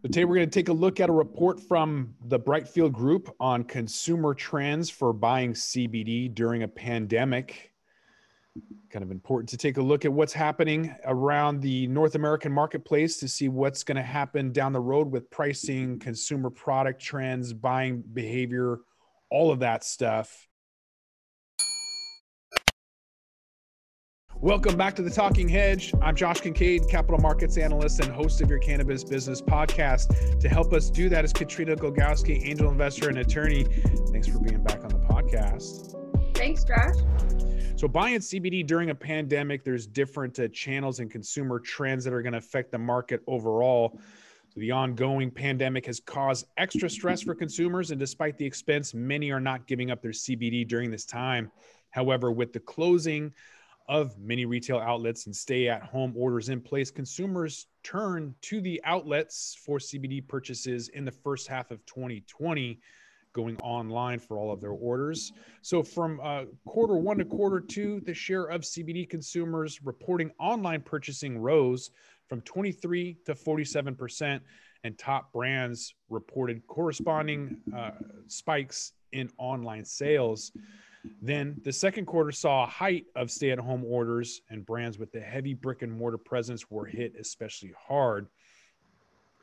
[0.00, 3.64] Today, we're going to take a look at a report from the Brightfield Group on
[3.64, 7.72] consumer trends for buying CBD during a pandemic.
[8.90, 13.18] Kind of important to take a look at what's happening around the North American marketplace
[13.18, 18.00] to see what's going to happen down the road with pricing, consumer product trends, buying
[18.12, 18.78] behavior,
[19.30, 20.47] all of that stuff.
[24.40, 25.92] Welcome back to the Talking Hedge.
[26.00, 30.38] I'm Josh Kincaid, capital markets analyst and host of your cannabis business podcast.
[30.38, 33.64] To help us do that is Katrina Golgowski, angel investor and attorney.
[34.12, 35.96] Thanks for being back on the podcast.
[36.36, 36.94] Thanks, Josh.
[37.74, 42.22] So, buying CBD during a pandemic, there's different uh, channels and consumer trends that are
[42.22, 43.98] going to affect the market overall.
[44.50, 49.32] So the ongoing pandemic has caused extra stress for consumers, and despite the expense, many
[49.32, 51.50] are not giving up their CBD during this time.
[51.90, 53.32] However, with the closing
[53.88, 58.80] of many retail outlets and stay at home orders in place, consumers turn to the
[58.84, 62.78] outlets for CBD purchases in the first half of 2020,
[63.32, 65.32] going online for all of their orders.
[65.62, 70.82] So, from uh, quarter one to quarter two, the share of CBD consumers reporting online
[70.82, 71.90] purchasing rose
[72.28, 74.42] from 23 to 47 percent,
[74.84, 77.92] and top brands reported corresponding uh,
[78.26, 80.52] spikes in online sales.
[81.22, 85.12] Then the second quarter saw a height of stay at home orders, and brands with
[85.12, 88.28] the heavy brick and mortar presence were hit especially hard.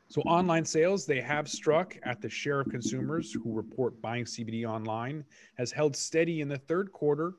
[0.08, 4.64] So, online sales, they have struck at the share of consumers who report buying CBD
[4.64, 5.24] online
[5.56, 7.34] has held steady in the third quarter.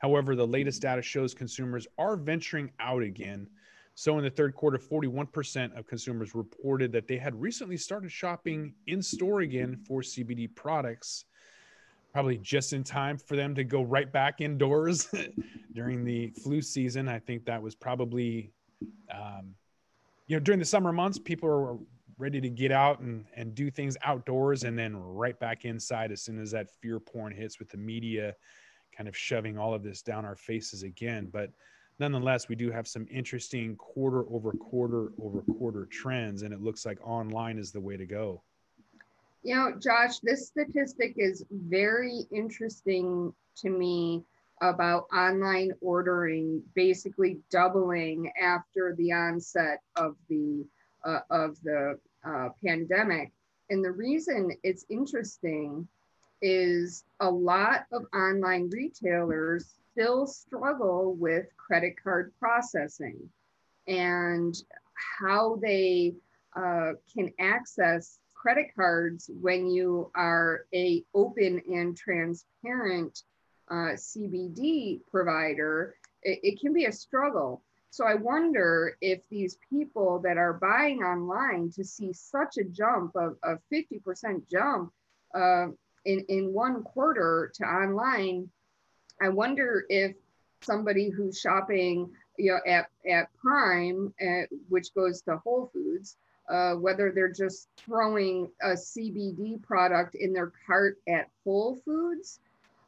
[0.00, 3.48] However, the latest data shows consumers are venturing out again.
[3.94, 8.74] So, in the third quarter, 41% of consumers reported that they had recently started shopping
[8.86, 11.24] in store again for CBD products
[12.12, 15.08] probably just in time for them to go right back indoors
[15.74, 17.08] during the flu season.
[17.08, 18.52] I think that was probably,
[19.12, 19.54] um,
[20.26, 21.78] you know, during the summer months, people are
[22.18, 26.22] ready to get out and, and do things outdoors and then right back inside as
[26.22, 28.34] soon as that fear porn hits with the media
[28.96, 31.28] kind of shoving all of this down our faces again.
[31.32, 31.50] But
[31.98, 36.84] nonetheless, we do have some interesting quarter over quarter over quarter trends, and it looks
[36.84, 38.42] like online is the way to go.
[39.42, 44.22] You know, Josh, this statistic is very interesting to me
[44.60, 50.66] about online ordering basically doubling after the onset of the
[51.04, 53.32] uh, of the uh, pandemic.
[53.70, 55.88] And the reason it's interesting
[56.42, 63.16] is a lot of online retailers still struggle with credit card processing
[63.86, 64.54] and
[65.18, 66.14] how they
[66.56, 73.22] uh, can access credit cards when you are a open and transparent
[73.70, 77.62] uh, CBD provider, it, it, can be a struggle.
[77.90, 83.14] So I wonder if these people that are buying online to see such a jump
[83.14, 84.92] of a 50% jump
[85.34, 85.66] uh,
[86.06, 88.48] in, in one quarter to online,
[89.20, 90.16] I wonder if
[90.62, 96.16] somebody who's shopping you know, at, at Prime, uh, which goes to Whole Foods,
[96.50, 102.40] uh, whether they're just throwing a CBD product in their cart at Whole Foods,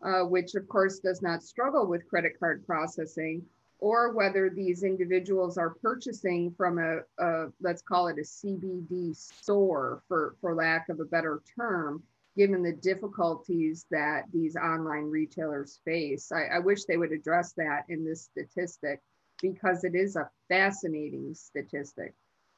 [0.02, 3.42] uh, which of course does not struggle with credit card processing,
[3.78, 10.02] or whether these individuals are purchasing from a, a let's call it a CBD store
[10.08, 12.02] for, for lack of a better term,
[12.36, 16.32] given the difficulties that these online retailers face.
[16.32, 19.00] I, I wish they would address that in this statistic
[19.40, 22.14] because it is a fascinating statistic.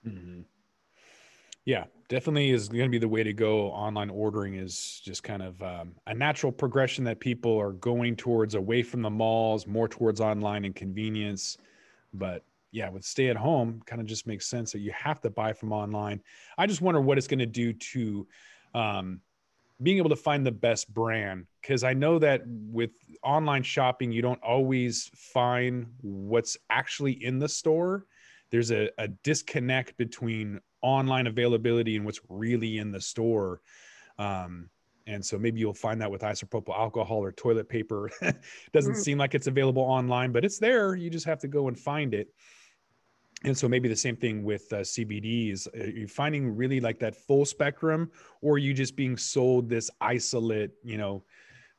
[0.06, 0.42] Mm-hmm
[1.64, 3.68] yeah definitely is going to be the way to go.
[3.68, 8.54] Online ordering is just kind of um, a natural progression that people are going towards
[8.54, 11.56] away from the malls more towards online and convenience.
[12.12, 15.30] But yeah with stay at home kind of just makes sense that you have to
[15.30, 16.20] buy from online.
[16.58, 18.26] I just wonder what it's going to do to
[18.74, 19.20] um,
[19.82, 22.90] being able to find the best brand because i know that with
[23.24, 28.06] online shopping you don't always find what's actually in the store.
[28.50, 33.60] There's a, a disconnect between online availability and what's really in the store.
[34.18, 34.68] Um,
[35.06, 38.10] and so maybe you'll find that with isopropyl alcohol or toilet paper.
[38.72, 39.02] Doesn't mm.
[39.02, 40.94] seem like it's available online, but it's there.
[40.94, 42.28] You just have to go and find it.
[43.44, 45.68] And so maybe the same thing with uh, CBDs.
[45.74, 48.10] Are you finding really like that full spectrum,
[48.40, 51.24] or are you just being sold this isolate, you know,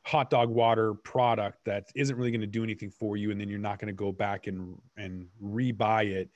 [0.04, 3.50] hot dog water product that isn't really going to do anything for you, and then
[3.50, 6.30] you're not going to go back and and rebuy it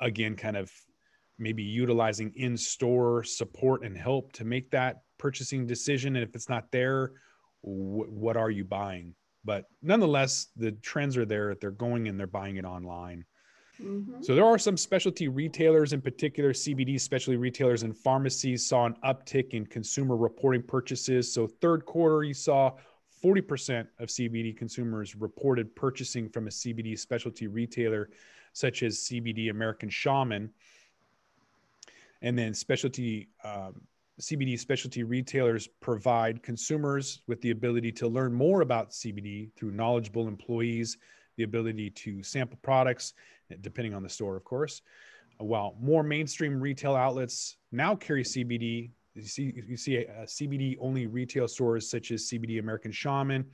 [0.00, 0.70] again, kind of
[1.38, 6.70] maybe utilizing in-store support and help to make that purchasing decision and if it's not
[6.70, 7.12] there
[7.62, 12.26] wh- what are you buying but nonetheless the trends are there they're going and they're
[12.26, 13.24] buying it online
[13.82, 14.22] Mm-hmm.
[14.22, 18.96] So there are some specialty retailers, in particular CBD specialty retailers and pharmacies, saw an
[19.04, 21.32] uptick in consumer reporting purchases.
[21.32, 22.72] So third quarter, you saw
[23.22, 28.10] 40% of CBD consumers reported purchasing from a CBD specialty retailer,
[28.52, 30.50] such as CBD American Shaman.
[32.26, 33.80] And then specialty um,
[34.20, 40.26] CBD specialty retailers provide consumers with the ability to learn more about CBD through knowledgeable
[40.26, 40.96] employees,
[41.36, 43.14] the ability to sample products,
[43.60, 44.82] depending on the store, of course.
[45.38, 51.06] While more mainstream retail outlets now carry CBD, you see you see uh, CBD only
[51.06, 53.44] retail stores such as CBD American Shaman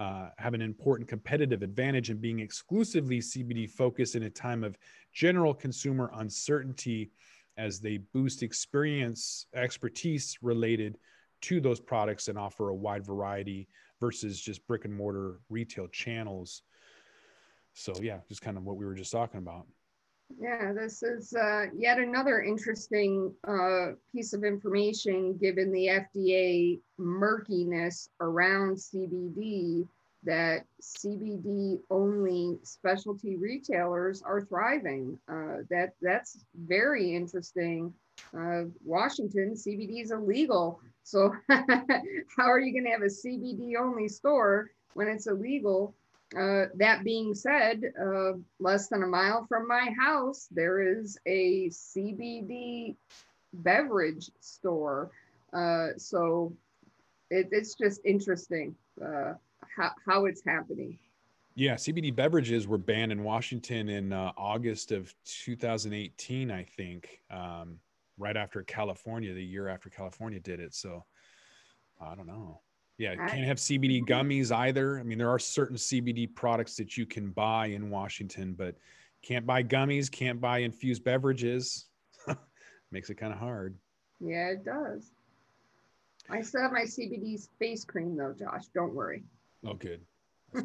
[0.00, 4.76] uh, have an important competitive advantage in being exclusively CBD focused in a time of
[5.12, 7.12] general consumer uncertainty
[7.60, 10.96] as they boost experience expertise related
[11.42, 13.68] to those products and offer a wide variety
[14.00, 16.62] versus just brick and mortar retail channels.
[17.74, 19.66] So yeah just kind of what we were just talking about.
[20.40, 28.08] Yeah this is uh, yet another interesting uh, piece of information given the fda murkiness
[28.20, 29.86] around cbd
[30.24, 35.18] that cbd only specialty retailers are thriving.
[35.28, 37.92] Uh, that that's very interesting.
[38.36, 40.80] Uh, washington cbd is illegal.
[41.04, 45.94] So how are you going to have a cbd only store when it's illegal?
[46.36, 51.68] Uh, that being said, uh, less than a mile from my house, there is a
[51.70, 52.94] CBD
[53.52, 55.10] beverage store.
[55.52, 56.52] Uh, so
[57.30, 58.76] it, it's just interesting.
[59.04, 59.34] Uh,
[59.76, 60.98] how, how it's happening.
[61.54, 67.78] Yeah, CBD beverages were banned in Washington in uh, August of 2018, I think, um,
[68.18, 70.74] right after California, the year after California did it.
[70.74, 71.04] So
[72.00, 72.60] I don't know.
[72.98, 74.98] Yeah, can't have CBD gummies either.
[74.98, 78.76] I mean, there are certain CBD products that you can buy in Washington, but
[79.22, 81.86] can't buy gummies, can't buy infused beverages.
[82.90, 83.74] Makes it kind of hard.
[84.20, 85.12] Yeah, it does.
[86.28, 88.66] I still have my CBD face cream though, Josh.
[88.74, 89.24] Don't worry.
[89.66, 90.00] Oh, good.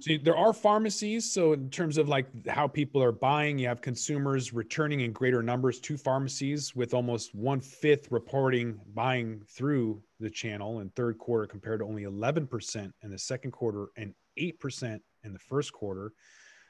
[0.00, 1.30] See, there are pharmacies.
[1.30, 5.42] So, in terms of like how people are buying, you have consumers returning in greater
[5.42, 11.46] numbers to pharmacies, with almost one fifth reporting buying through the channel in third quarter
[11.46, 16.12] compared to only 11% in the second quarter and 8% in the first quarter.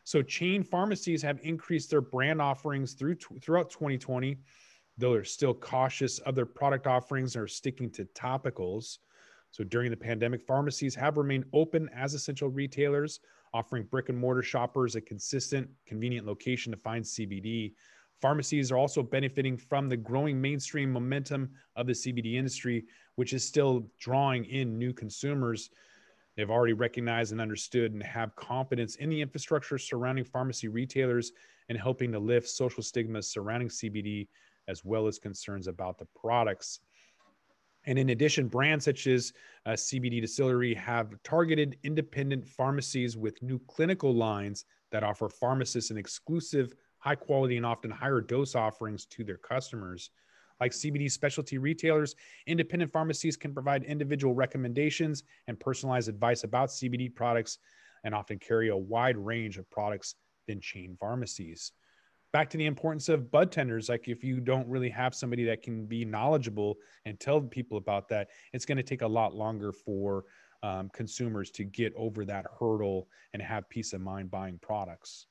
[0.04, 4.38] So, chain pharmacies have increased their brand offerings through throughout 2020,
[4.96, 8.98] though they're still cautious of their product offerings and are sticking to topicals.
[9.50, 13.20] So during the pandemic, pharmacies have remained open as essential retailers,
[13.54, 17.72] offering brick and mortar shoppers a consistent, convenient location to find CBD.
[18.20, 22.84] Pharmacies are also benefiting from the growing mainstream momentum of the CBD industry,
[23.14, 25.70] which is still drawing in new consumers.
[26.36, 31.32] They've already recognized and understood and have confidence in the infrastructure surrounding pharmacy retailers
[31.68, 34.28] and helping to lift social stigmas surrounding CBD,
[34.68, 36.80] as well as concerns about the products.
[37.88, 39.32] And in addition, brands such as
[39.64, 45.96] uh, CBD Distillery have targeted independent pharmacies with new clinical lines that offer pharmacists an
[45.96, 50.10] exclusive, high quality, and often higher dose offerings to their customers.
[50.60, 52.14] Like CBD specialty retailers,
[52.46, 57.56] independent pharmacies can provide individual recommendations and personalized advice about CBD products
[58.04, 60.14] and often carry a wide range of products
[60.46, 61.72] than chain pharmacies
[62.32, 63.88] back to the importance of bud tenders.
[63.88, 68.08] Like if you don't really have somebody that can be knowledgeable and tell people about
[68.08, 70.24] that it's going to take a lot longer for
[70.62, 75.26] um, consumers to get over that hurdle and have peace of mind buying products.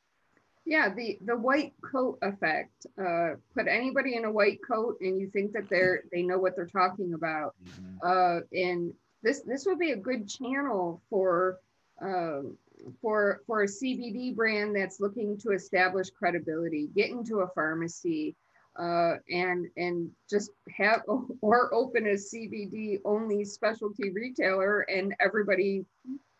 [0.65, 5.29] Yeah the the white coat effect uh, put anybody in a white coat and you
[5.29, 7.55] think that they're they know what they're talking about.
[7.63, 7.97] Mm-hmm.
[8.03, 8.93] uh, and
[9.23, 11.59] this this would be a good channel for
[12.01, 12.57] um,
[13.01, 18.35] for for a CBD brand that's looking to establish credibility, get into a pharmacy,
[18.77, 21.01] uh, and and just have
[21.41, 25.85] or open a CBD only specialty retailer, and everybody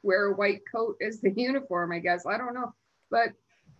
[0.03, 1.91] wear a white coat as the uniform.
[1.91, 2.73] I guess I don't know,
[3.09, 3.33] but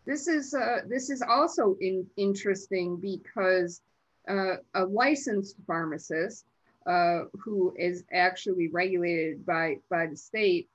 [0.05, 3.81] this is uh, this is also in, interesting because
[4.27, 6.45] uh, a licensed pharmacist
[6.85, 10.69] uh, who is actually regulated by by the state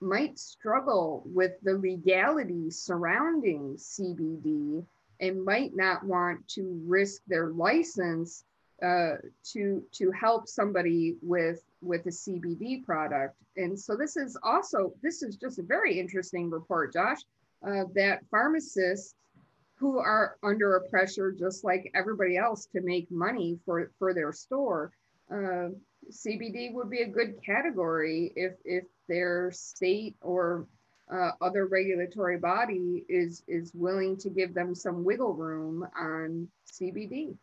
[0.00, 4.84] might struggle with the legality surrounding CBD
[5.20, 8.44] and might not want to risk their license
[8.82, 13.34] uh, to to help somebody with with a CBD product.
[13.56, 17.20] And so this is also this is just a very interesting report, Josh,
[17.66, 19.14] uh, that pharmacists
[19.76, 24.32] who are under a pressure just like everybody else to make money for for their
[24.32, 24.92] store.
[25.32, 25.68] Uh,
[26.10, 30.66] CBD would be a good category if if their state or
[31.12, 37.36] uh, other regulatory body is is willing to give them some wiggle room on CBD.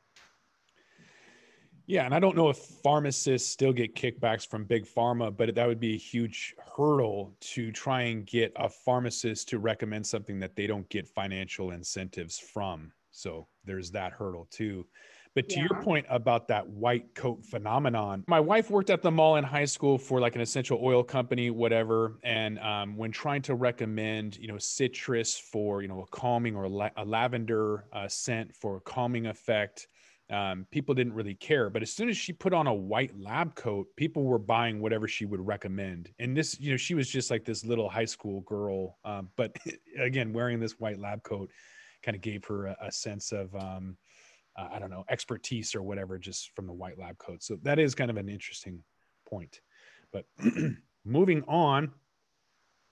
[1.86, 5.67] Yeah, and I don't know if pharmacists still get kickbacks from big pharma, but that
[5.67, 10.55] would be a huge hurdle to try and get a pharmacist to recommend something that
[10.55, 12.93] they don't get financial incentives from.
[13.12, 14.86] So there's that hurdle too.
[15.35, 15.67] But to yeah.
[15.69, 19.65] your point about that white coat phenomenon, my wife worked at the mall in high
[19.65, 22.19] school for like an essential oil company, whatever.
[22.23, 26.69] And um, when trying to recommend, you know, citrus for, you know, a calming or
[26.69, 29.87] la- a lavender uh, scent for a calming effect,
[30.29, 31.69] um, people didn't really care.
[31.69, 35.07] But as soon as she put on a white lab coat, people were buying whatever
[35.07, 36.11] she would recommend.
[36.19, 38.97] And this, you know, she was just like this little high school girl.
[39.03, 39.55] Um, but
[39.99, 41.49] again, wearing this white lab coat
[42.03, 43.97] kind of gave her a, a sense of, um,
[44.55, 47.43] uh, I don't know, expertise or whatever, just from the white lab coat.
[47.43, 48.83] So that is kind of an interesting
[49.27, 49.62] point.
[50.12, 50.25] But
[51.05, 51.91] moving on,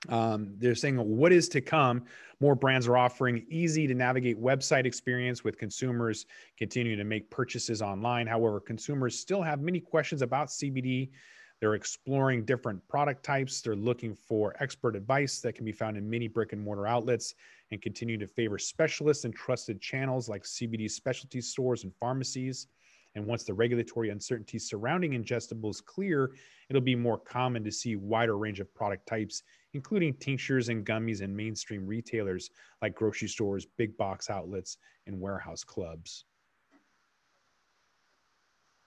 [0.09, 2.05] um, they're saying what is to come.
[2.39, 6.25] More brands are offering easy to navigate website experience with consumers
[6.57, 8.25] continuing to make purchases online.
[8.25, 11.11] However, consumers still have many questions about CBD.
[11.59, 13.61] They're exploring different product types.
[13.61, 17.35] They're looking for expert advice that can be found in many brick and mortar outlets
[17.71, 22.67] and continue to favor specialists and trusted channels like CBD specialty stores and pharmacies.
[23.15, 26.31] And once the regulatory uncertainty surrounding ingestibles clear,
[26.69, 31.21] it'll be more common to see wider range of product types, including tinctures and gummies
[31.21, 32.49] and mainstream retailers
[32.81, 36.25] like grocery stores, big box outlets, and warehouse clubs.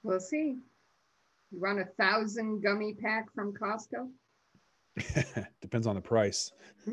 [0.02, 0.58] We'll see.
[1.50, 4.10] You want a thousand gummy pack from Costco?
[5.60, 6.52] Depends on the price.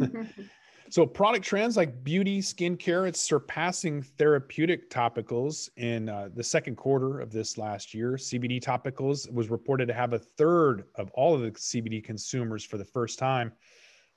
[0.89, 7.19] So product trends like beauty, skincare, it's surpassing therapeutic topicals in uh, the second quarter
[7.19, 8.13] of this last year.
[8.13, 12.77] CBD topicals was reported to have a third of all of the CBD consumers for
[12.77, 13.53] the first time.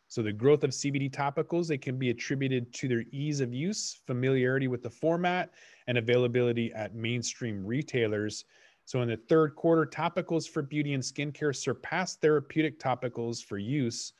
[0.09, 4.01] So the growth of CBD topicals, they can be attributed to their ease of use,
[4.07, 5.51] familiarity with the format,
[5.87, 8.45] and availability at mainstream retailers.
[8.85, 14.13] So in the third quarter, topicals for beauty and skincare surpassed therapeutic topicals for use.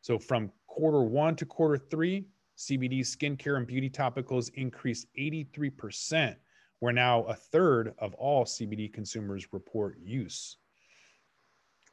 [0.00, 2.26] So from quarter one to quarter three,
[2.58, 6.34] CBD skincare and beauty topicals increased 83%,
[6.80, 10.56] where now a third of all CBD consumers report use.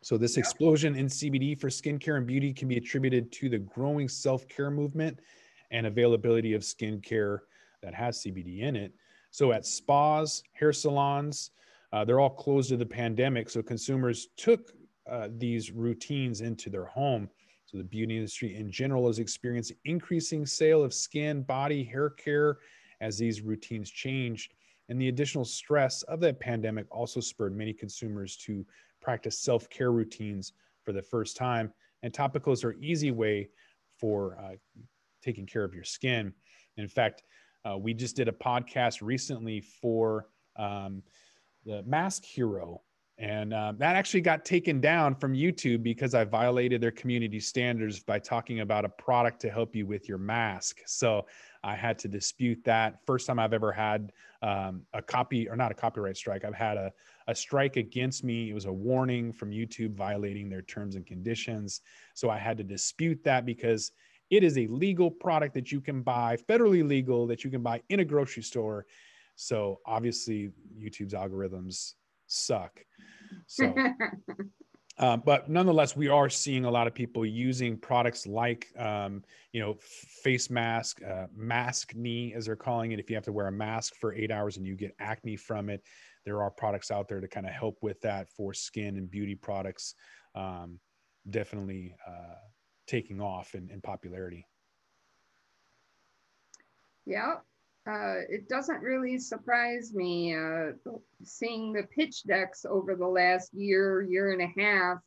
[0.01, 4.07] So, this explosion in CBD for skincare and beauty can be attributed to the growing
[4.07, 5.19] self care movement
[5.71, 7.39] and availability of skincare
[7.81, 8.93] that has CBD in it.
[9.31, 11.51] So, at spas, hair salons,
[11.91, 13.49] uh, they're all closed to the pandemic.
[13.49, 14.73] So, consumers took
[15.09, 17.27] uh, these routines into their home
[17.65, 22.59] so the beauty industry in general is experiencing increasing sale of skin, body, hair care
[23.01, 24.53] as these routines changed.
[24.87, 28.65] And the additional stress of that pandemic also spurred many consumers to
[29.01, 30.53] practice self-care routines
[30.83, 31.73] for the first time.
[32.03, 33.49] And topicals are easy way
[33.97, 34.55] for uh,
[35.23, 36.33] taking care of your skin.
[36.77, 37.23] In fact,
[37.67, 41.01] uh, we just did a podcast recently for um,
[41.65, 42.81] the Mask Hero
[43.17, 48.01] and uh, that actually got taken down from YouTube because I violated their community standards
[48.01, 50.81] by talking about a product to help you with your mask.
[50.85, 51.25] So
[51.63, 52.99] I had to dispute that.
[53.05, 56.43] First time I've ever had um, a copy or not a copyright strike.
[56.43, 56.91] I've had a,
[57.27, 58.49] a strike against me.
[58.49, 61.81] It was a warning from YouTube violating their terms and conditions.
[62.15, 63.93] So I had to dispute that because
[64.29, 67.81] it is a legal product that you can buy, federally legal, that you can buy
[67.87, 68.85] in a grocery store.
[69.37, 71.93] So obviously, YouTube's algorithms
[72.27, 72.79] suck.
[73.47, 73.73] So,
[74.97, 79.59] uh, but nonetheless, we are seeing a lot of people using products like, um, you
[79.59, 79.75] know,
[80.23, 82.99] face mask, uh, maskne, as they're calling it.
[82.99, 85.69] If you have to wear a mask for eight hours and you get acne from
[85.69, 85.83] it,
[86.25, 89.35] there are products out there to kind of help with that for skin and beauty
[89.35, 89.95] products.
[90.33, 90.79] Um,
[91.29, 92.35] definitely uh,
[92.87, 94.47] taking off in, in popularity.
[97.05, 97.35] Yeah,
[97.87, 100.71] uh, it doesn't really surprise me uh,
[101.23, 104.97] seeing the pitch decks over the last year, year and a half,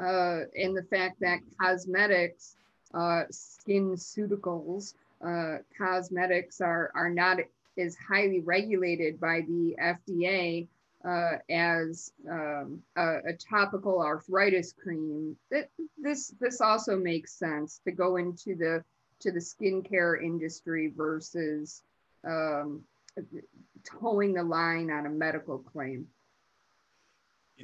[0.00, 2.56] uh, and the fact that cosmetics,
[2.94, 4.94] uh, skin SkinCeuticals,
[5.24, 7.38] uh, cosmetics are, are not
[7.78, 10.66] as highly regulated by the FDA
[11.04, 15.36] uh, as um, a, a, topical arthritis cream.
[15.50, 15.68] That,
[15.98, 18.82] this, this also makes sense to go into the
[19.18, 21.82] to the skincare industry versus
[22.26, 22.82] um,
[23.84, 26.06] toeing the line on a medical claim.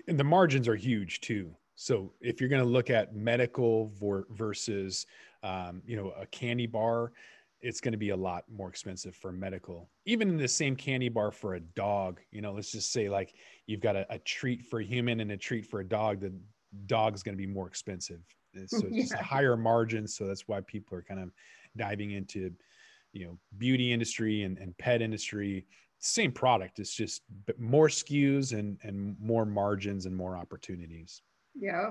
[0.08, 1.54] And the margins are huge too.
[1.74, 3.92] So if you're going to look at medical
[4.30, 5.06] versus,
[5.42, 7.12] um, you know, a candy bar,
[7.60, 9.88] it's going to be a lot more expensive for medical.
[10.04, 13.34] Even in the same candy bar for a dog, you know, let's just say like
[13.66, 16.20] you've got a, a treat for a human and a treat for a dog.
[16.20, 16.32] The
[16.86, 18.20] dog is going to be more expensive
[18.66, 19.22] So it's yeah.
[19.22, 20.16] higher margins.
[20.16, 21.30] So that's why people are kind of
[21.76, 22.50] diving into,
[23.12, 25.66] you know, beauty industry and, and pet industry.
[25.98, 26.78] Same product.
[26.78, 27.22] It's just
[27.58, 31.22] more SKUs and and more margins and more opportunities.
[31.54, 31.90] Yeah.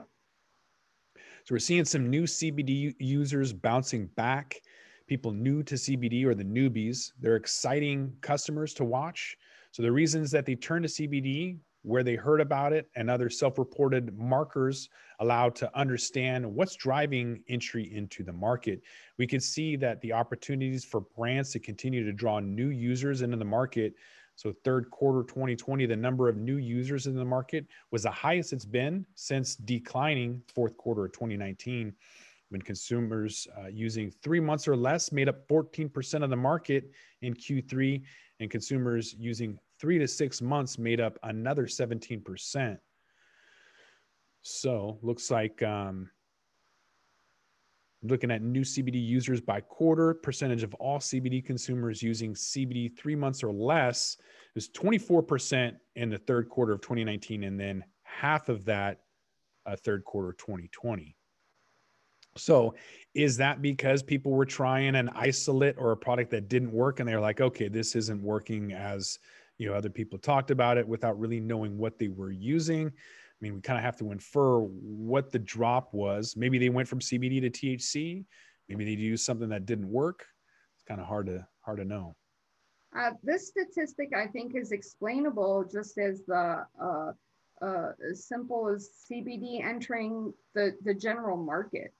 [1.15, 4.59] So we're seeing some new CBD users bouncing back.
[5.07, 7.11] People new to CBD or the newbies.
[7.19, 9.37] They're exciting customers to watch.
[9.71, 13.29] So the reasons that they turn to CBD where they heard about it and other
[13.29, 18.81] self-reported markers allowed to understand what's driving entry into the market.
[19.17, 23.37] We can see that the opportunities for brands to continue to draw new users into
[23.37, 23.93] the market.
[24.35, 28.53] So third quarter 2020 the number of new users in the market was the highest
[28.53, 31.93] it's been since declining fourth quarter of 2019
[32.51, 36.91] when consumers uh, using three months or less made up 14% of the market
[37.21, 38.01] in q3
[38.41, 42.77] and consumers using three to six months made up another 17%.
[44.41, 46.09] So looks like um,
[48.03, 53.15] looking at new CBD users by quarter, percentage of all CBD consumers using CBD three
[53.15, 54.17] months or less
[54.57, 58.99] is 24% in the third quarter of 2019, and then half of that
[59.65, 61.15] uh, third quarter 2020.
[62.37, 62.75] So,
[63.13, 67.09] is that because people were trying an isolate or a product that didn't work and
[67.09, 69.19] they're like, okay, this isn't working as
[69.57, 72.87] you know other people talked about it without really knowing what they were using?
[72.87, 76.35] I mean we kind of have to infer what the drop was.
[76.37, 78.25] Maybe they went from cbd to thc
[78.69, 80.25] maybe they used something that didn't work.
[80.75, 82.15] It's kind of hard to hard to know.
[82.97, 87.11] Uh, this statistic i think is explainable just as the uh,
[87.61, 91.93] uh, as simple as cbd entering the the general market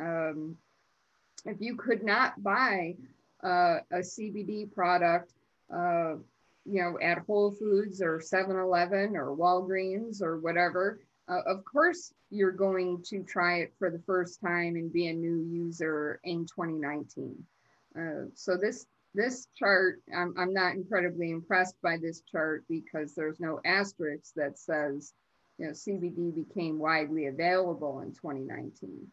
[0.00, 0.56] um,
[1.44, 2.94] if you could not buy
[3.42, 5.32] uh, a cbd product
[5.72, 6.14] uh,
[6.64, 12.12] you know, at Whole Foods or 7 Eleven or Walgreens or whatever, uh, of course
[12.30, 16.46] you're going to try it for the first time and be a new user in
[16.46, 17.36] 2019.
[17.96, 18.86] Uh, so this
[19.16, 24.58] this chart, I'm, I'm not incredibly impressed by this chart because there's no asterisk that
[24.58, 25.12] says,
[25.56, 29.06] you know, CBD became widely available in 2019.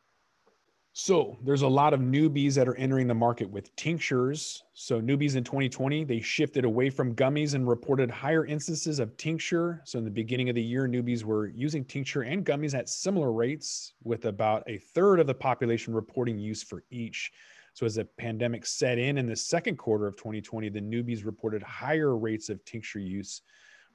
[0.93, 4.61] So there's a lot of newbies that are entering the market with tinctures.
[4.73, 9.81] So newbies in 2020, they shifted away from gummies and reported higher instances of tincture.
[9.85, 13.31] So in the beginning of the year, newbies were using tincture and gummies at similar
[13.31, 17.31] rates, with about a third of the population reporting use for each.
[17.73, 21.63] So as the pandemic set in in the second quarter of 2020, the newbies reported
[21.63, 23.43] higher rates of tincture use,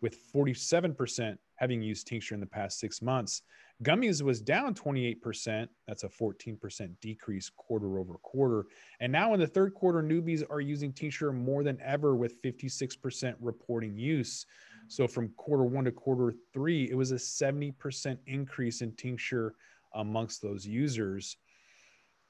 [0.01, 3.43] with 47% having used tincture in the past six months.
[3.83, 5.69] Gummies was down 28%.
[5.87, 8.67] That's a 14% decrease quarter over quarter.
[9.01, 13.35] And now in the third quarter, newbies are using tincture more than ever with 56%
[13.41, 14.47] reporting use.
[14.89, 19.55] So from quarter one to quarter three, it was a 70% increase in tincture
[19.95, 21.37] amongst those users.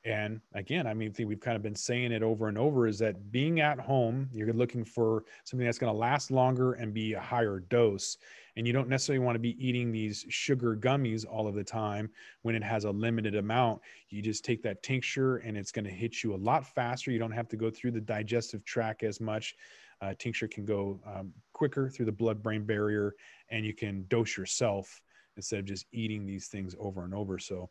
[0.04, 3.32] And again, I mean, we've kind of been saying it over and over is that
[3.32, 7.20] being at home, you're looking for something that's going to last longer and be a
[7.20, 8.16] higher dose.
[8.56, 12.08] And you don't necessarily want to be eating these sugar gummies all of the time
[12.42, 13.80] when it has a limited amount.
[14.08, 17.10] You just take that tincture and it's going to hit you a lot faster.
[17.10, 19.54] You don't have to go through the digestive tract as much.
[20.00, 23.14] Uh, tincture can go um, quicker through the blood brain barrier
[23.50, 25.00] and you can dose yourself
[25.36, 27.38] instead of just eating these things over and over.
[27.38, 27.68] So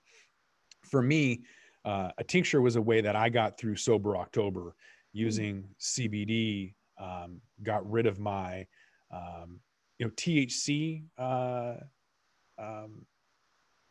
[0.83, 1.41] for me,
[1.83, 5.19] uh, a tincture was a way that I got through sober October hmm.
[5.19, 6.73] using CBD.
[6.99, 8.65] Um, got rid of my,
[9.11, 9.59] um,
[9.99, 11.03] you know, THC.
[11.17, 11.75] Uh,
[12.58, 13.05] um,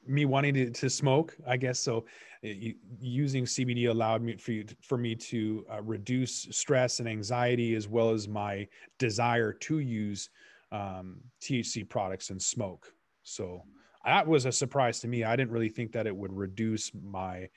[0.06, 1.80] me wanting to, to smoke, I guess.
[1.80, 2.04] So,
[2.42, 7.88] using CBD allowed me for you, for me to uh, reduce stress and anxiety, as
[7.88, 10.28] well as my desire to use
[10.72, 12.92] um, THC products and smoke.
[13.22, 13.62] So
[14.04, 15.24] that was a surprise to me.
[15.24, 17.48] I didn't really think that it would reduce my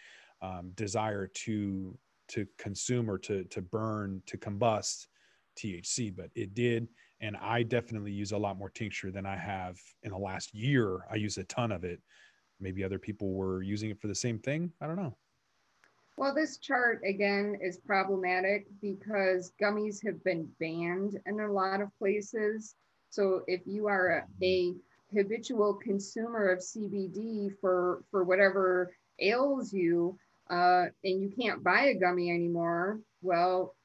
[0.41, 1.97] um, desire to
[2.29, 5.07] to consume or to to burn to combust
[5.57, 6.87] THC, but it did.
[7.19, 10.99] And I definitely use a lot more tincture than I have in the last year.
[11.11, 11.99] I use a ton of it.
[12.59, 14.71] Maybe other people were using it for the same thing.
[14.81, 15.15] I don't know.
[16.17, 21.95] Well, this chart again is problematic because gummies have been banned in a lot of
[21.99, 22.75] places.
[23.11, 24.73] So if you are a, a
[25.13, 30.17] habitual consumer of CBD for for whatever ails you,
[30.49, 33.75] uh, and you can't buy a gummy anymore, well,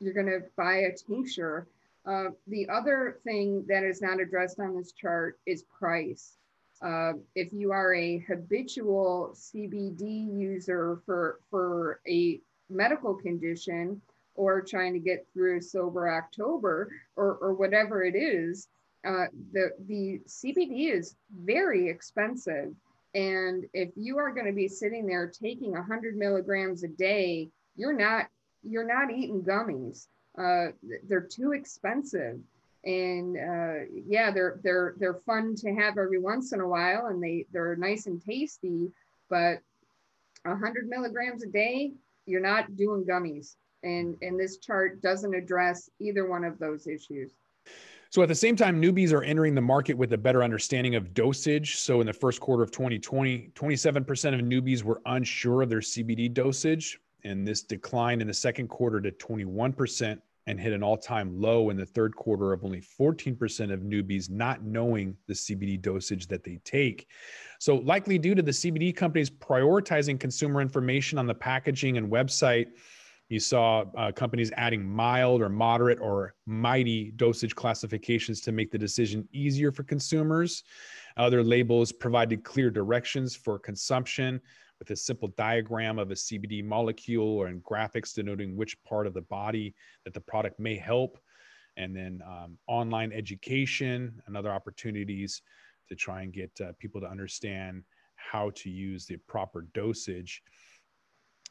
[0.00, 1.66] you're going to buy a tincture.
[2.08, 6.38] Uh, the other thing that is not addressed on this chart is price.
[6.80, 12.40] Uh, if you are a habitual CBD user for, for a
[12.70, 14.00] medical condition
[14.36, 18.68] or trying to get through sober October or, or whatever it is,
[19.06, 22.74] uh, the, the CBD is very expensive
[23.14, 27.96] And if you are going to be sitting there taking 100 milligrams a day, you're
[27.96, 28.28] not
[28.62, 30.08] you're not eating gummies.
[30.38, 30.68] Uh,
[31.08, 32.38] they're too expensive,
[32.84, 37.22] and uh, yeah, they're they're they're fun to have every once in a while, and
[37.22, 38.90] they they're nice and tasty.
[39.28, 39.58] But
[40.44, 41.92] 100 milligrams a day,
[42.26, 47.32] you're not doing gummies, and and this chart doesn't address either one of those issues.
[48.10, 51.12] So at the same time, newbies are entering the market with a better understanding of
[51.12, 51.76] dosage.
[51.76, 56.32] So in the first quarter of 2020, 27% of newbies were unsure of their CBD
[56.32, 56.98] dosage.
[57.24, 61.70] And this declined in the second quarter to 21% and hit an all time low
[61.70, 66.42] in the third quarter of only 14% of newbies not knowing the CBD dosage that
[66.42, 67.06] they take.
[67.60, 72.68] So, likely due to the CBD companies prioritizing consumer information on the packaging and website
[73.28, 78.78] you saw uh, companies adding mild or moderate or mighty dosage classifications to make the
[78.78, 80.64] decision easier for consumers.
[81.16, 84.40] Other labels provided clear directions for consumption
[84.78, 89.14] with a simple diagram of a CBD molecule or in graphics denoting which part of
[89.14, 91.18] the body that the product may help.
[91.76, 95.42] And then um, online education and other opportunities
[95.88, 97.84] to try and get uh, people to understand
[98.16, 100.42] how to use the proper dosage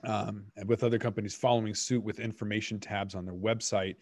[0.03, 3.95] um, and with other companies following suit with information tabs on their website.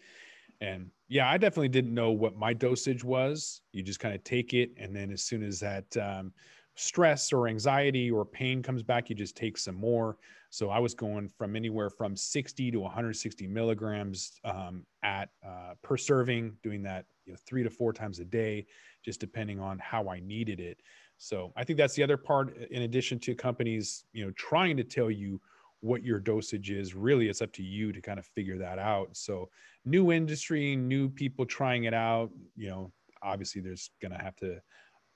[0.60, 3.62] And yeah, I definitely didn't know what my dosage was.
[3.72, 6.32] You just kind of take it, and then as soon as that um,
[6.76, 10.16] stress or anxiety or pain comes back, you just take some more.
[10.50, 15.96] So I was going from anywhere from 60 to 160 milligrams um, at uh, per
[15.96, 18.66] serving, doing that you know, three to four times a day,
[19.04, 20.80] just depending on how I needed it.
[21.18, 22.56] So I think that's the other part.
[22.70, 25.40] In addition to companies, you know, trying to tell you
[25.80, 29.08] what your dosage is really it's up to you to kind of figure that out
[29.12, 29.48] so
[29.84, 32.90] new industry new people trying it out you know
[33.22, 34.58] obviously there's going to have to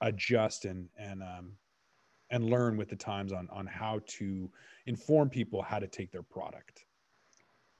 [0.00, 1.52] adjust and and um
[2.30, 4.50] and learn with the times on on how to
[4.86, 6.84] inform people how to take their product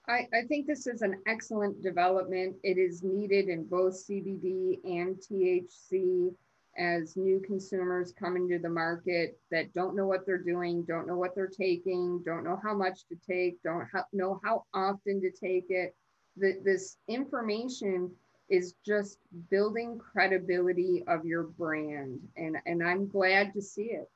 [0.09, 2.57] I, I think this is an excellent development.
[2.65, 6.35] It is needed in both CBD and THC
[6.77, 11.17] as new consumers come into the market that don't know what they're doing, don't know
[11.17, 15.31] what they're taking, don't know how much to take, don't ha- know how often to
[15.31, 15.95] take it.
[16.37, 18.11] The, this information
[18.51, 19.19] is just
[19.51, 22.21] building credibility of your brand.
[22.37, 24.11] And, and I'm glad to see it.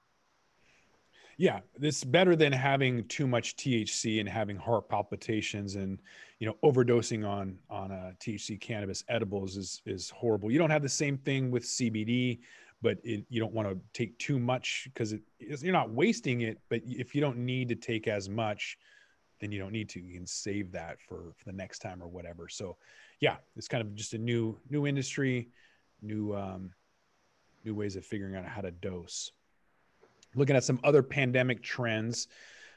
[1.37, 6.01] Yeah, it's better than having too much THC and having heart palpitations and
[6.38, 10.53] you know overdosing on on uh, THC cannabis edibles is is horrible.
[10.53, 12.38] You don't have the same thing with CBD,
[12.83, 16.61] but it, you don't want to take too much because you're not wasting it.
[16.68, 18.79] But if you don't need to take as much,
[19.40, 20.01] then you don't need to.
[20.01, 22.49] You can save that for, for the next time or whatever.
[22.49, 22.77] So,
[23.20, 25.48] yeah, it's kind of just a new new industry,
[26.03, 26.72] new um,
[27.64, 29.33] new ways of figuring out how to dose
[30.35, 32.29] looking at some other pandemic trends.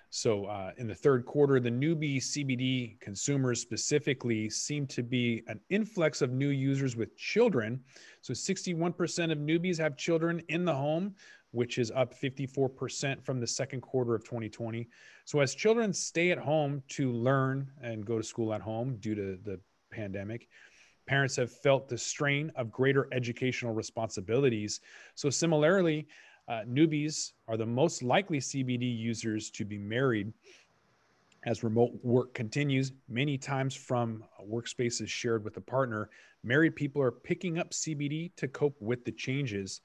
[0.10, 5.60] So, uh, in the third quarter, the newbie CBD consumers specifically seem to be an
[5.70, 7.82] influx of new users with children.
[8.22, 11.14] So, 61% of newbies have children in the home,
[11.52, 14.88] which is up 54% from the second quarter of 2020.
[15.26, 19.16] So, as children stay at home to learn and go to school at home due
[19.16, 19.60] to the
[19.92, 20.48] pandemic,
[21.06, 24.82] parents have felt the strain of greater educational responsibilities.
[25.16, 26.08] So, similarly,
[26.48, 30.32] uh, newbies are the most likely CBD users to be married
[31.46, 36.10] as remote work continues, many times from workspaces shared with a partner.
[36.44, 39.82] Married people are picking up CBD to cope with the changes.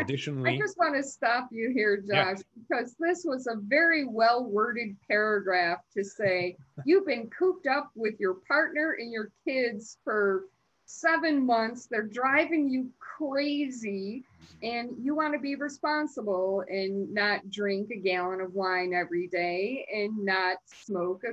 [0.00, 2.34] Additionally, I just want to stop you here, Josh, yeah.
[2.68, 8.18] because this was a very well worded paragraph to say you've been cooped up with
[8.18, 10.44] your partner and your kids for
[10.86, 11.86] seven months.
[11.86, 14.24] They're driving you crazy,
[14.62, 19.86] and you want to be responsible and not drink a gallon of wine every day
[19.92, 21.32] and not smoke a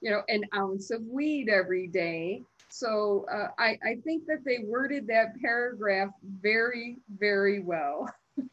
[0.00, 2.42] you know an ounce of weed every day.
[2.72, 6.08] So uh, I, I think that they worded that paragraph
[6.40, 8.08] very, very well.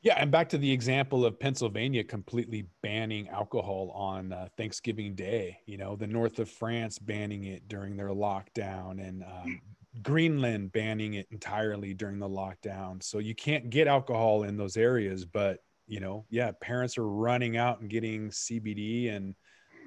[0.00, 5.58] Yeah, and back to the example of Pennsylvania completely banning alcohol on uh, Thanksgiving Day.
[5.66, 9.60] You know, the north of France banning it during their lockdown, and um,
[10.02, 13.02] Greenland banning it entirely during the lockdown.
[13.02, 17.56] So you can't get alcohol in those areas, but you know, yeah, parents are running
[17.56, 19.34] out and getting CBD and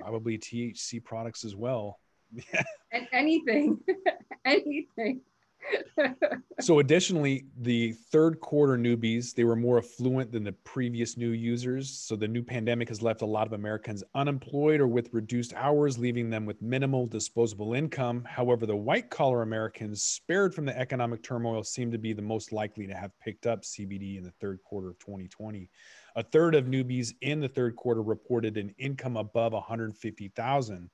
[0.02, 2.01] probably THC products as well.
[2.92, 3.80] and anything,
[4.46, 5.22] anything.
[6.60, 11.90] so additionally, the third quarter newbies, they were more affluent than the previous new users.
[11.90, 15.98] So the new pandemic has left a lot of Americans unemployed or with reduced hours,
[15.98, 18.24] leaving them with minimal disposable income.
[18.26, 22.52] However, the white collar Americans spared from the economic turmoil seem to be the most
[22.52, 25.70] likely to have picked up CBD in the third quarter of 2020.
[26.16, 30.90] A third of newbies in the third quarter reported an income above 150,000.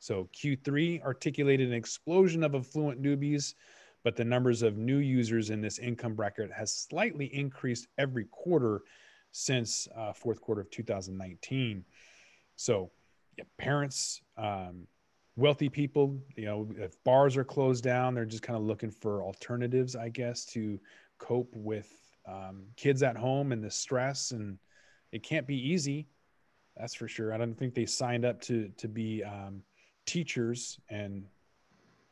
[0.00, 3.54] So Q3 articulated an explosion of affluent newbies
[4.02, 8.82] but the numbers of new users in this income bracket has slightly increased every quarter
[9.32, 11.84] since uh, fourth quarter of 2019.
[12.56, 12.90] So,
[13.36, 14.86] yeah, parents, um,
[15.36, 19.22] wealthy people, you know, if bars are closed down, they're just kind of looking for
[19.22, 20.80] alternatives, I guess, to
[21.18, 21.92] cope with
[22.26, 24.30] um, kids at home and the stress.
[24.30, 24.58] And
[25.12, 26.08] it can't be easy,
[26.76, 27.32] that's for sure.
[27.32, 29.62] I don't think they signed up to to be um,
[30.10, 31.24] teachers and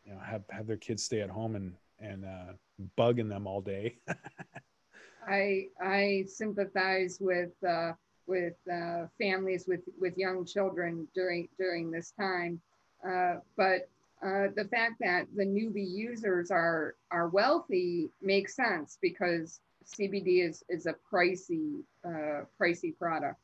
[0.05, 2.53] you know have have their kids stay at home and and uh,
[2.97, 3.97] bugging them all day.
[5.29, 7.93] I I sympathize with uh,
[8.29, 12.61] with uh, families with with young children during during this time,
[13.05, 13.89] uh, but
[14.25, 20.63] uh, the fact that the newbie users are are wealthy makes sense because CBD is
[20.69, 23.41] is a pricey uh, pricey product.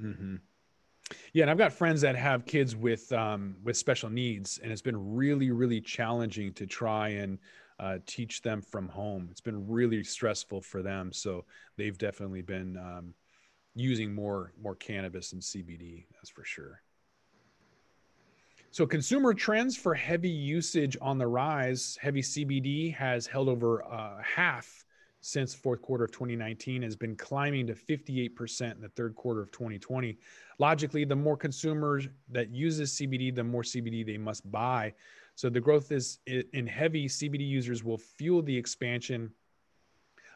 [0.00, 0.36] Mm-hmm.
[1.32, 4.82] Yeah, and I've got friends that have kids with um, with special needs, and it's
[4.82, 7.38] been really, really challenging to try and
[7.80, 9.28] uh, teach them from home.
[9.30, 11.46] It's been really stressful for them, so
[11.78, 13.14] they've definitely been um,
[13.74, 16.04] using more more cannabis and CBD.
[16.12, 16.82] That's for sure.
[18.70, 21.98] So, consumer trends for heavy usage on the rise.
[22.00, 24.84] Heavy CBD has held over uh, half
[25.22, 29.50] since fourth quarter of 2019 has been climbing to 58% in the third quarter of
[29.52, 30.18] 2020
[30.58, 34.92] logically the more consumers that uses cbd the more cbd they must buy.
[35.36, 39.30] So the growth is in heavy cbd users will fuel the expansion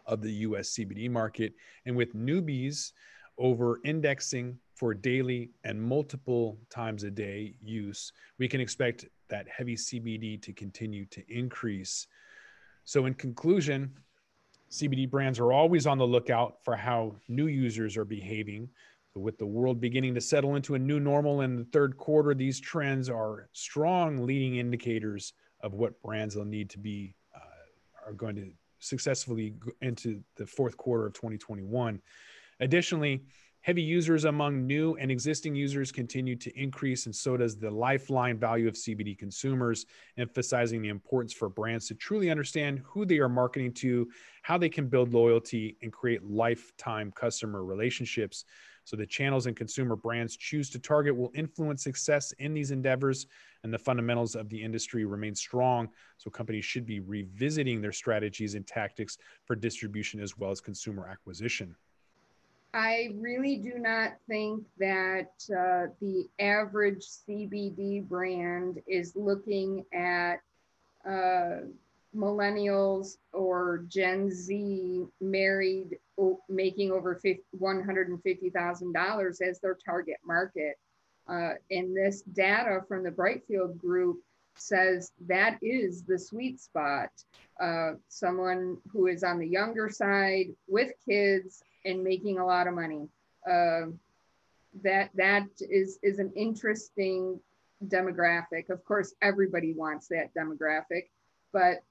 [0.07, 1.53] of the us cbd market.
[1.85, 2.93] And with newbies
[3.39, 9.75] over indexing for daily and multiple times a day use we can expect that heavy
[9.75, 12.07] cbd to continue to increase.
[12.85, 13.93] So in conclusion
[14.71, 18.69] CBD brands are always on the lookout for how new users are behaving.
[19.15, 22.61] With the world beginning to settle into a new normal in the third quarter, these
[22.61, 28.37] trends are strong leading indicators of what brands will need to be uh, are going
[28.37, 32.01] to successfully into the fourth quarter of 2021.
[32.61, 33.23] Additionally,
[33.67, 38.39] Heavy users among new and existing users continue to increase, and so does the lifeline
[38.39, 43.29] value of CBD consumers, emphasizing the importance for brands to truly understand who they are
[43.29, 44.09] marketing to,
[44.43, 48.45] how they can build loyalty, and create lifetime customer relationships.
[48.85, 53.27] So, the channels and consumer brands choose to target will influence success in these endeavors,
[53.65, 55.89] and the fundamentals of the industry remain strong.
[56.19, 61.09] So, companies should be revisiting their strategies and tactics for distribution as well as consumer
[61.09, 61.75] acquisition.
[62.77, 70.43] I really do not think that uh, the average CBD brand is looking at
[71.09, 71.61] uh,
[72.15, 75.97] millennials or Gen Z married
[76.51, 77.19] making over
[77.59, 80.79] $150,000 as their target market.
[81.27, 84.19] Uh, and this data from the Brightfield Group
[84.55, 87.09] says that is the sweet spot.
[87.59, 92.75] Uh, someone who is on the younger side with kids and making a lot of
[92.75, 93.09] money.
[93.51, 93.87] Uh,
[94.83, 97.41] that that is is an interesting
[97.87, 98.69] demographic.
[98.69, 101.09] Of course, everybody wants that demographic,
[101.53, 101.83] but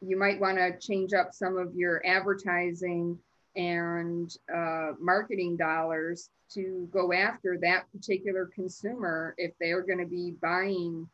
[0.00, 3.18] you might want to change up some of your advertising
[3.56, 10.06] and uh, marketing dollars to go after that particular consumer if they are going to
[10.06, 11.08] be buying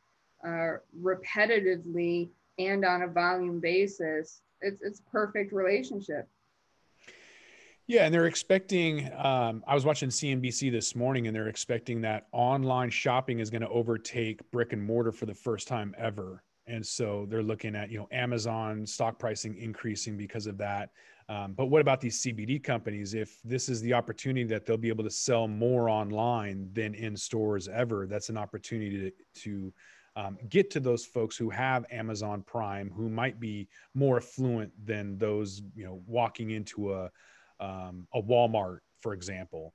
[0.47, 4.41] uh, repetitively and on a volume basis.
[4.61, 6.29] It's it's perfect relationship.
[7.89, 9.11] Yeah, and they're expecting.
[9.17, 13.63] Um, I was watching CNBC this morning, and they're expecting that online shopping is going
[13.63, 16.45] to overtake brick and mortar for the first time ever.
[16.67, 20.91] And so they're looking at you know Amazon stock pricing increasing because of that.
[21.31, 23.15] Um, but what about these CBD companies?
[23.15, 27.17] If this is the opportunity that they'll be able to sell more online than in
[27.17, 29.73] stores ever, that's an opportunity to, to
[30.15, 35.17] um, get to those folks who have Amazon Prime, who might be more affluent than
[35.17, 37.11] those you know walking into a
[37.61, 39.75] um, a Walmart, for example,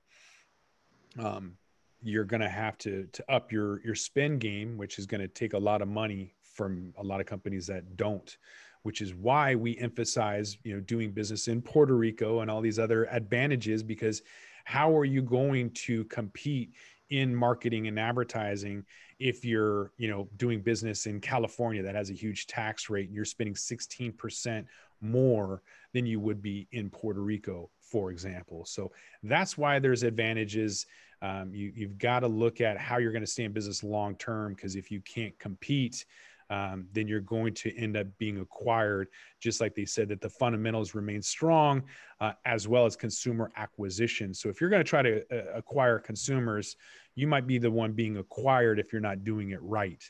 [1.20, 1.58] um,
[2.02, 5.28] you're going to have to to up your your spend game, which is going to
[5.28, 8.38] take a lot of money from a lot of companies that don't.
[8.84, 12.80] Which is why we emphasize, you know, doing business in Puerto Rico and all these
[12.80, 13.82] other advantages.
[13.82, 14.22] Because
[14.66, 16.74] how are you going to compete
[17.10, 18.84] in marketing and advertising
[19.20, 23.16] if you're you know doing business in california that has a huge tax rate and
[23.16, 24.66] you're spending 16%
[25.04, 25.62] more
[25.94, 28.92] than you would be in puerto rico for example so
[29.24, 30.86] that's why there's advantages
[31.22, 34.16] um, you, you've got to look at how you're going to stay in business long
[34.16, 36.06] term because if you can't compete
[36.50, 39.08] um, then you're going to end up being acquired,
[39.40, 41.84] just like they said that the fundamentals remain strong,
[42.20, 44.34] uh, as well as consumer acquisition.
[44.34, 46.76] So if you're going to try to uh, acquire consumers,
[47.16, 50.04] you might be the one being acquired if you're not doing it right.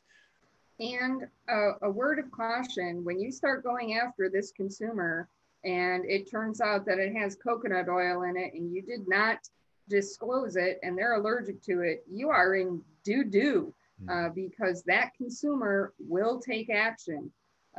[0.83, 5.29] And uh, a word of caution when you start going after this consumer
[5.63, 9.37] and it turns out that it has coconut oil in it and you did not
[9.87, 14.09] disclose it and they're allergic to it, you are in doo doo hmm.
[14.09, 17.31] uh, because that consumer will take action.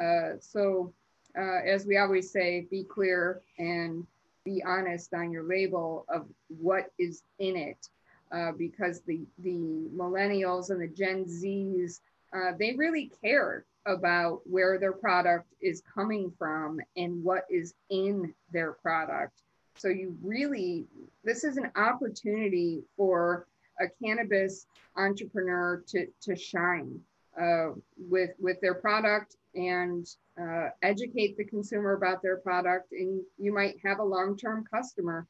[0.02, 0.90] Uh, so,
[1.38, 4.06] uh, as we always say, be clear and
[4.46, 7.88] be honest on your label of what is in it.
[8.32, 12.00] Uh, because the, the millennials and the Gen Zs,
[12.34, 18.34] uh, they really care about where their product is coming from and what is in
[18.52, 19.42] their product.
[19.76, 20.86] So you really,
[21.22, 23.46] this is an opportunity for
[23.80, 24.66] a cannabis
[24.96, 27.00] entrepreneur to, to shine
[27.40, 30.06] uh, with, with their product and
[30.40, 32.92] uh, educate the consumer about their product.
[32.92, 35.26] And you might have a long-term customer.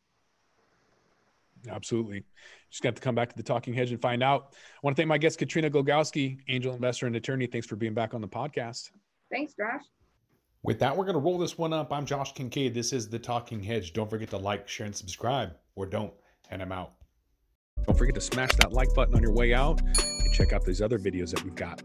[1.68, 2.24] Absolutely.
[2.70, 4.53] Just got to come back to the talking hedge and find out.
[4.53, 7.46] I want to thank my guest, Katrina Glogowski, angel investor and attorney.
[7.46, 8.90] Thanks for being back on the podcast.
[9.31, 9.85] Thanks, Josh.
[10.62, 11.92] With that, we're going to roll this one up.
[11.92, 12.72] I'm Josh Kincaid.
[12.74, 13.92] This is The Talking Hedge.
[13.92, 16.12] Don't forget to like, share, and subscribe, or don't,
[16.50, 16.94] and I'm out.
[17.87, 20.81] Don't forget to smash that like button on your way out and check out these
[20.81, 21.83] other videos that we've got.